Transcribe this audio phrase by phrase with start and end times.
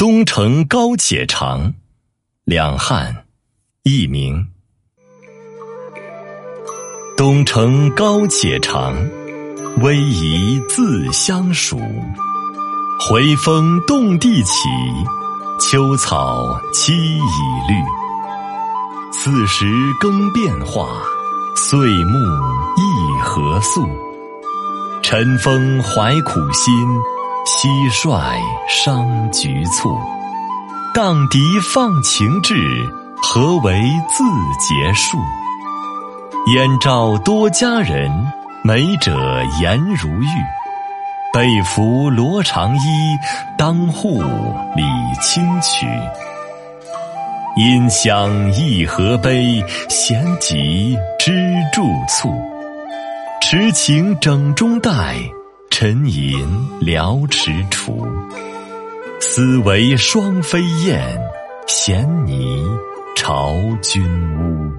[0.00, 1.74] 东城高且长，
[2.44, 3.26] 两汉，
[3.82, 4.48] 佚名。
[7.18, 8.96] 东城高且长，
[9.76, 11.78] 逶迤自相属。
[12.98, 14.70] 回风动地起，
[15.60, 17.18] 秋草萋已
[17.68, 19.12] 绿。
[19.12, 19.66] 四时
[20.00, 21.02] 更变化，
[21.54, 23.86] 岁暮易何速？
[25.02, 26.72] 晨风怀苦心。
[27.46, 28.38] 蟋蟀
[28.68, 29.98] 伤局促，
[30.94, 32.54] 荡涤放情志，
[33.22, 34.22] 何为自
[34.58, 35.16] 结束？
[36.52, 38.10] 燕赵多佳人，
[38.62, 40.28] 美者颜如玉。
[41.32, 43.16] 被服罗长衣，
[43.56, 44.22] 当户
[44.76, 44.82] 理
[45.22, 45.86] 清曲。
[47.56, 51.32] 音香一何悲，弦急知
[51.72, 52.30] 柱促。
[53.40, 55.16] 持情整中带。
[55.82, 56.46] 沉吟
[56.78, 58.06] 聊迟处，
[59.18, 61.18] 思为双飞燕，
[61.66, 62.62] 衔泥
[63.16, 64.04] 巢君
[64.38, 64.69] 屋。